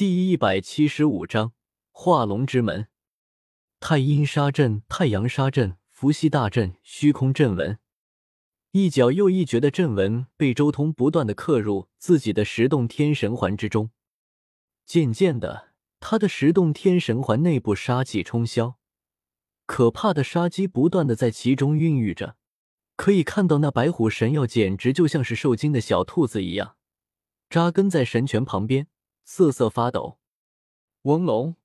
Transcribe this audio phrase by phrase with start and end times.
[0.00, 1.52] 第一百七十五章
[1.90, 2.88] 化龙之门。
[3.80, 7.78] 太阴杀阵、太阳杀阵、伏羲大阵、虚空阵纹，
[8.70, 13.90] 一角又一绝的阵纹被周通不断的刻入自己的十洞天神环之中。
[14.86, 18.76] 渐渐的，他的十洞天神环内部杀气冲霄，
[19.66, 22.36] 可怕的杀机不断的在其中孕育着。
[22.96, 26.76] 可以看到，那白虎神药简直就像是受惊的小兔子一样，
[27.50, 28.86] 扎根在神泉旁边。
[29.24, 30.18] 瑟瑟发抖，
[31.02, 31.56] 嗡隆！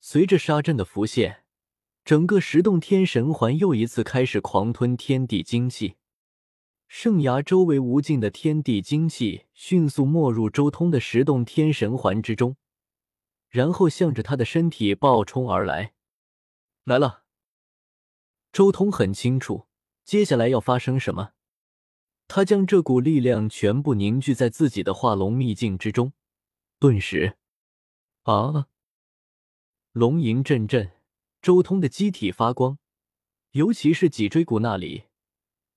[0.00, 1.44] 随着杀阵的浮现，
[2.04, 5.96] 整个十洞天神环又一次开始狂吞天地精气。
[6.86, 12.56] 圣崖周围无尽的天地精气迅速没入周通的十洞天神环之中，
[13.48, 15.94] 然后向着他的身体暴冲而来。
[16.84, 17.24] 来了！
[18.52, 19.66] 周通很清楚
[20.04, 21.32] 接下来要发生什么，
[22.28, 26.12] 他将这股力量全部凝聚在自己的化龙秘境之中。
[26.78, 27.38] 顿时，
[28.24, 28.68] 啊！
[29.92, 30.92] 龙吟阵阵，
[31.40, 32.78] 周通的机体发光，
[33.52, 35.04] 尤其是脊椎骨那里，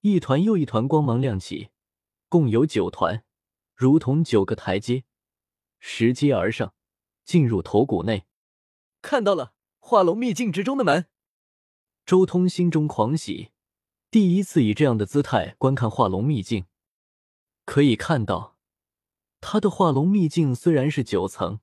[0.02, 1.69] 一团又一团光芒亮起，
[2.28, 3.23] 共有九团，
[3.73, 5.06] 如同九个台阶，
[5.80, 6.73] 拾阶而上，
[7.23, 8.25] 进入头骨内。
[9.02, 11.06] 看到了化龙秘境之中的门，
[12.06, 13.52] 周通心中狂喜，
[14.11, 16.66] 第一次以这样的姿态观看化龙秘境，
[17.63, 18.58] 可以看到。
[19.41, 21.59] 他的化龙秘境虽然是九层，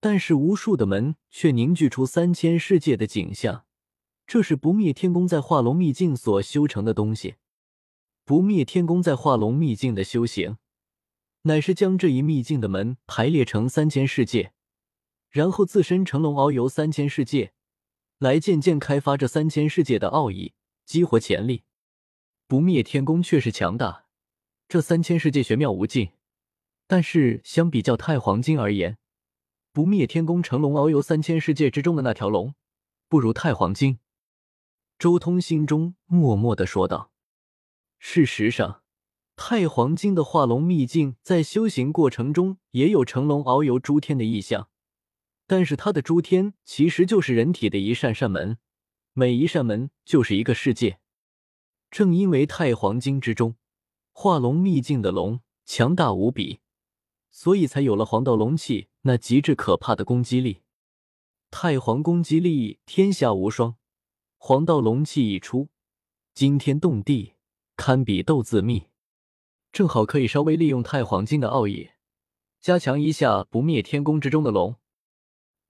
[0.00, 3.64] 但是无数的门却凝聚出三千世界的景象。
[4.26, 7.36] 这是不灭天宫在化龙秘境所修成的东西。
[8.24, 10.58] 不灭天宫在化龙秘境的修行，
[11.42, 14.52] 乃是将这一秘境的门排列成三千世界，
[15.30, 17.52] 然后自身乘龙遨游三千世界，
[18.18, 21.62] 来渐渐开发这三千世界的奥义，激活潜力。
[22.48, 24.06] 不灭天宫确实强大，
[24.66, 26.10] 这三千世界玄妙无尽。
[26.86, 28.98] 但是相比较太黄金而言，
[29.72, 32.54] 不灭天宫乘龙遨游三千世界之中的那条龙，
[33.08, 33.98] 不如太黄金。
[34.98, 37.10] 周通心中默默的说道。
[37.98, 38.82] 事实上，
[39.34, 44.68] 太黄金的化龙秘境在修行过程中也有乘龙遨游诸天的意象，
[45.46, 48.58] 但是它的诸天其实就是人体的一扇扇门，
[49.12, 51.00] 每一扇门就是一个世界。
[51.90, 53.56] 正因为太黄金之中
[54.12, 56.60] 化龙秘境的龙强大无比。
[57.36, 60.62] 所以才有了黄道龙气那极致可怕的攻击力，
[61.50, 63.76] 太皇攻击力天下无双。
[64.38, 65.68] 黄道龙气一出，
[66.32, 67.34] 惊天动地，
[67.76, 68.86] 堪比斗字秘。
[69.70, 71.90] 正好可以稍微利用太黄金的奥义，
[72.58, 74.76] 加强一下不灭天宫之中的龙。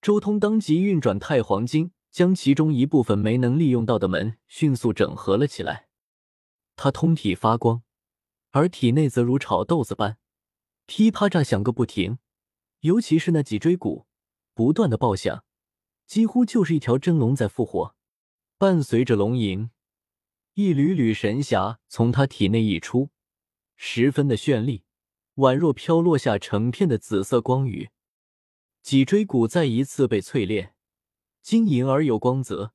[0.00, 5.88] 周通当即运转太黄金，将其中一部分没能利用到的门迅速整合了起来。
[6.76, 7.82] 他通体发光，
[8.52, 10.18] 而体内则如炒豆子般。
[10.86, 12.18] 噼啪炸响个不停，
[12.80, 14.06] 尤其是那脊椎骨
[14.54, 15.44] 不断的爆响，
[16.06, 17.96] 几乎就是一条真龙在复活。
[18.56, 19.70] 伴随着龙吟，
[20.54, 23.10] 一缕缕神霞从他体内溢出，
[23.74, 24.84] 十分的绚丽，
[25.34, 27.90] 宛若飘落下成片的紫色光雨。
[28.80, 30.74] 脊椎骨再一次被淬炼，
[31.42, 32.72] 晶莹而有光泽。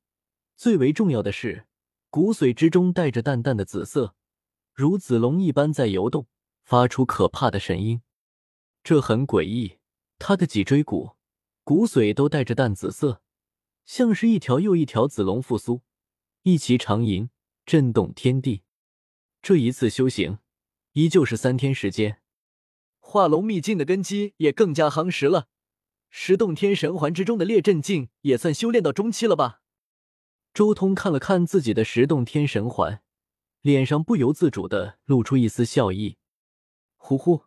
[0.58, 1.66] 最为重要的是，
[2.10, 4.16] 骨髓之中带着淡淡的紫色，
[4.74, 6.28] 如紫龙一般在游动。
[6.72, 8.02] 发出可怕的神音，
[8.82, 9.80] 这很诡异。
[10.18, 11.18] 他的脊椎骨、
[11.66, 13.22] 骨髓都带着淡紫色，
[13.84, 15.82] 像是一条又一条紫龙复苏，
[16.44, 17.30] 一齐长吟，
[17.66, 18.64] 震动天地。
[19.42, 20.38] 这一次修行，
[20.94, 22.22] 依旧是三天时间。
[23.02, 25.50] 化龙秘境的根基也更加夯实了，
[26.10, 29.62] 十洞天神环之中的列阵境也算修炼到中期了吧？
[30.54, 33.04] 周通看了看自己的十洞天神环，
[33.60, 36.16] 脸上不由自主的露出一丝笑意。
[37.04, 37.46] 呼呼！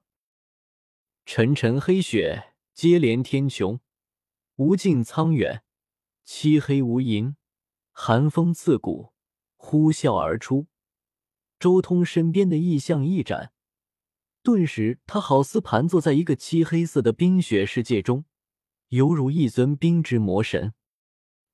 [1.24, 3.78] 沉沉黑雪接连天穹，
[4.56, 5.62] 无尽苍远，
[6.24, 7.36] 漆黑无垠，
[7.92, 9.12] 寒风刺骨，
[9.56, 10.66] 呼啸而出。
[11.60, 13.52] 周通身边的异象一展，
[14.42, 18.24] 顿时他好似盘坐在一个漆黑色的冰雪世界中，
[18.88, 20.74] 犹如一尊冰之魔神。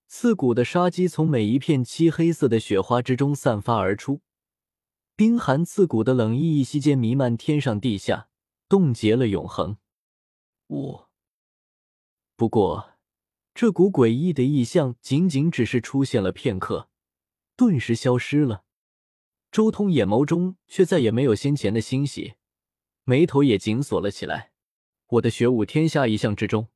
[0.09, 4.23] 刺骨的杀机从每一片漆黑色的雪花之中散发而出。
[5.21, 8.31] 冰寒刺骨的冷意一息间弥漫天上地下，
[8.71, 9.77] 冻结了永恒。
[10.67, 11.11] 我
[12.37, 12.93] 不过，
[13.53, 16.89] 这股诡异的异象仅仅只是出现了片刻，
[17.55, 18.65] 顿时消失了。
[19.53, 22.37] 周通眼眸中却再也没有先前的欣喜，
[23.05, 24.53] 眉头也紧锁了起来。
[25.09, 26.69] 我的玄武天下一象之中，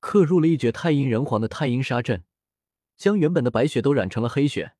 [0.00, 2.24] 刻入了一绝太阴人皇的太阴杀阵，
[2.96, 4.74] 将原本的白雪都染成了黑雪。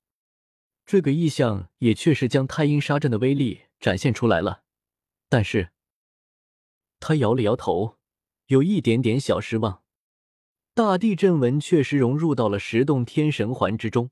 [0.89, 4.63] 这个意象也确实将太阴杀阵的威力展现出来了，
[5.29, 5.69] 但是，
[6.99, 7.99] 他摇了摇头，
[8.47, 9.83] 有一点点小失望。
[10.73, 14.11] 大地震纹确实融入到了十洞天神环之中，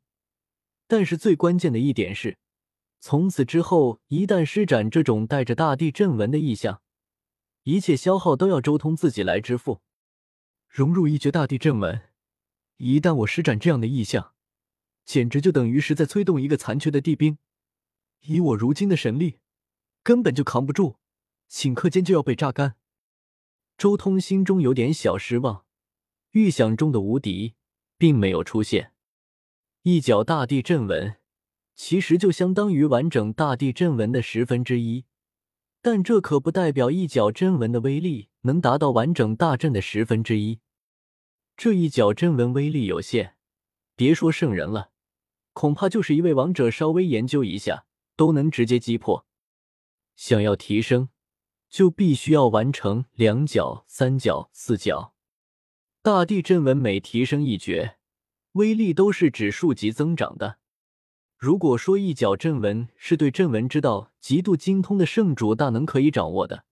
[0.87, 2.37] 但是最关键的一点是，
[3.01, 6.83] 从此之后，一旦施展这种带着大地震纹的意象，
[7.63, 9.81] 一切消耗都要周通自己来支付。
[10.69, 12.03] 融入一绝大地震纹，
[12.77, 14.35] 一旦我施展这样的意象，
[15.07, 17.39] 简直就等于是在催动一个残缺的地兵。
[18.23, 19.39] 以我如今的神力，
[20.03, 20.97] 根本就扛不住，
[21.49, 22.77] 顷刻间就要被榨干。
[23.79, 25.65] 周通心中有点小失望。
[26.33, 27.55] 预想中的无敌
[27.97, 28.93] 并没有出现，
[29.83, 31.17] 一脚大地震纹
[31.75, 35.07] 其实就相当于完整大地震纹的十分之一，
[35.81, 40.59] 但这可不代表一脚真纹的威力能达到完整大阵的十分之一。
[41.57, 43.37] 这一脚真纹威力有限，
[43.95, 44.91] 别说圣人了，
[45.57, 49.25] 恐怕就是一位王者稍微研究一下都能直接击破。
[50.15, 51.09] 想要提升，
[51.71, 55.15] 就必须要完成两角、三角、四角。
[56.03, 57.97] 大地震纹每提升一绝，
[58.53, 60.59] 威力都是指数级增长的。
[61.39, 66.67] 如果说一角阵纹是对阵纹之道极度精通的圣主大能可以掌握的，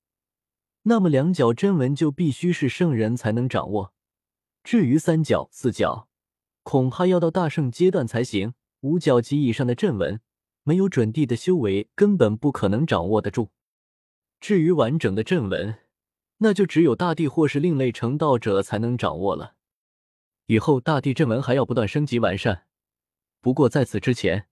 [0.83, 3.95] 那么两角真纹就必须是圣人才能掌握。
[4.63, 6.11] 至于三角、四角，
[6.63, 8.53] 恐怕要到大圣阶段才行。
[8.85, 10.21] 五角级以上的阵纹，
[10.63, 13.51] 没有准地的修为根本不可能掌握得住。
[14.41, 15.79] 至于完整的阵纹，
[16.39, 19.55] 那就只有大地或是另类成道者才能掌握了。
[20.49, 22.67] 以后大地阵纹还要不断升级完善，
[23.41, 24.49] 不过在此之前，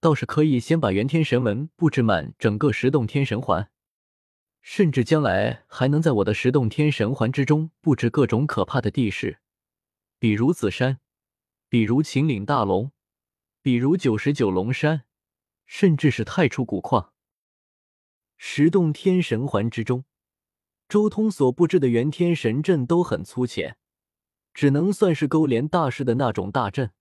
[0.00, 3.70] 倒是可以先把元天神纹布置满整个十洞天神环，
[4.62, 9.40] 甚至将来还能在我的十洞天神环之中布置各种可怕的地势，
[10.18, 11.00] 比如紫山，
[11.68, 12.90] 比如秦岭大龙，
[13.64, 15.06] 比如九十九龙山，
[15.64, 17.14] 甚至是太初古矿。
[18.36, 20.04] 十洞天神环之中。
[20.86, 23.78] 周通所布置的元天神阵都很粗浅，
[24.52, 26.92] 只能算是勾连大势的那种大阵。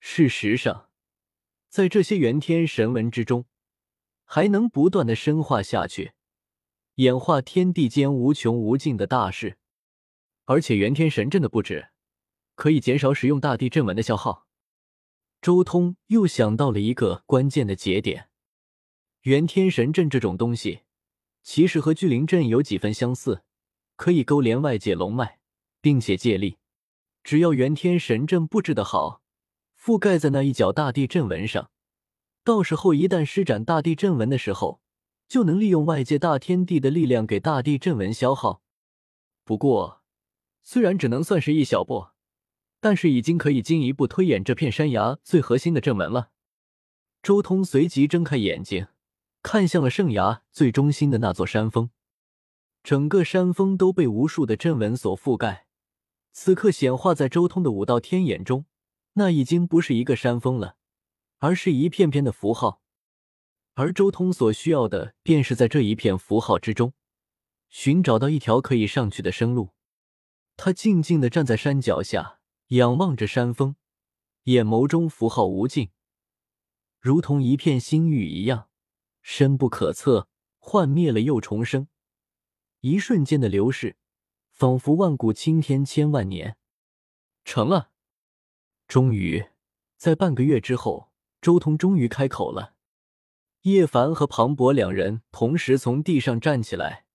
[0.00, 0.88] 事实上，
[1.68, 3.44] 在这些元天神纹之中，
[4.24, 6.12] 还能不断的深化下去，
[6.94, 9.58] 演化天地间无穷无尽的大事。
[10.46, 11.90] 而且元天神阵的布置
[12.54, 14.47] 可以减少使用大地阵纹的消耗。
[15.40, 18.28] 周通又想到了一个关键的节点：
[19.22, 20.80] 元天神阵这种东西。
[21.44, 23.42] 其实和聚灵阵有几分相似，
[23.96, 25.38] 可以勾连外界龙脉，
[25.80, 26.58] 并且借力。
[27.22, 29.22] 只要元天神阵布置的好，
[29.80, 31.70] 覆盖在那一角大地阵纹上，
[32.42, 34.80] 到时候一旦施展大地阵纹的时候，
[35.28, 38.62] 就能利用外界大天地的力量给大地阵纹消耗。
[39.44, 40.02] 不过，
[40.62, 42.08] 虽然只能算是一小步，
[42.80, 46.30] 但是已经可以进一步推演这片山崖最核心的阵纹了。
[47.22, 48.88] 周通随即睁开眼睛。
[49.40, 51.90] 看向了圣崖最中心的那座山峰，
[52.82, 55.66] 整个山峰都被无数的阵纹所覆盖。
[56.32, 58.66] 此刻显化在周通的五道天眼中，
[59.14, 60.76] 那已经不是一个山峰了，
[61.38, 62.82] 而是一片片的符号。
[63.74, 66.92] 而周通所需要的，便是在这一片符号之中，
[67.68, 69.70] 寻找到一条可以上去的生路。
[70.56, 72.37] 他静静的站在山脚下，
[72.68, 73.76] 仰望着山峰，
[74.44, 75.90] 眼眸中符号无尽，
[76.98, 78.68] 如同一片星域一样。
[79.22, 80.28] 深不可测，
[80.58, 81.88] 幻灭了又重生，
[82.80, 83.96] 一瞬间的流逝，
[84.50, 86.56] 仿佛万古青天千万年。
[87.44, 87.90] 成了，
[88.86, 89.48] 终于，
[89.96, 91.10] 在半个月之后，
[91.40, 92.74] 周通终于开口了。
[93.62, 97.06] 叶凡和庞博两人同时从地上站起来，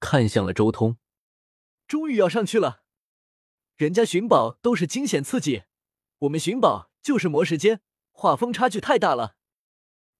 [0.00, 0.96] 看向了周通。
[1.86, 2.82] 终于要上去了，
[3.80, 5.62] 人家寻宝都是惊险刺激，
[6.18, 7.80] 我们寻宝就是磨时间，
[8.12, 9.36] 画风差距太大了。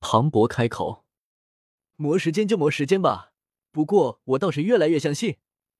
[0.00, 1.04] 庞博开口。
[1.96, 3.34] 磨时间就磨时间吧，
[3.70, 5.36] 不过我倒是越来越相信，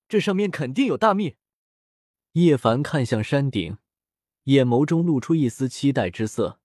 [0.07, 1.37] 这上面肯定有大秘。
[2.33, 3.79] 叶凡看向山顶，
[4.43, 6.59] 眼眸中露出一丝期待之色。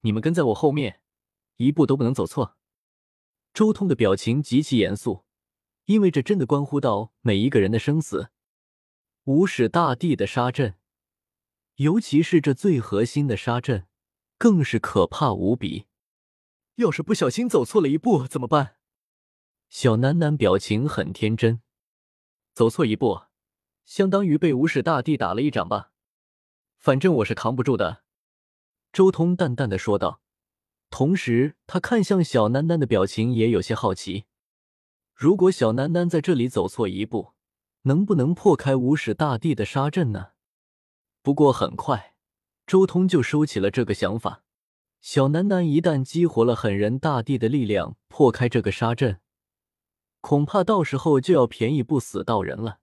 [0.00, 1.02] 你们跟在我后面，
[1.58, 2.56] 一步都不能走错。
[3.52, 5.26] 周通的表情极其严肃，
[5.84, 8.30] 因为这真的关乎到每一个人的生死。
[9.24, 10.74] 无始大帝的杀阵，
[11.76, 13.86] 尤其是这最核心的杀阵，
[14.36, 15.86] 更是可怕无比。
[16.74, 18.78] 要是不小心走错了一步怎么办？
[19.68, 21.62] 小楠楠表情很天真，
[22.52, 23.22] 走错一步，
[23.84, 25.92] 相当于被无始大帝打了一掌吧。
[26.80, 28.02] 反正我是扛不住的。
[28.92, 30.20] 周通淡淡的说道，
[30.90, 34.24] 同时他看向小楠楠的表情也有些好奇。
[35.14, 37.34] 如果小楠楠在这里走错一步，
[37.82, 40.28] 能不能破开无始大帝的杀阵呢？
[41.22, 42.14] 不过很快，
[42.66, 44.44] 周通就收起了这个想法。
[45.00, 49.20] 小楠楠一旦激活了狠人大帝的力量，破开这个杀阵，
[50.20, 52.78] 恐怕到时候就要便宜不死道人了。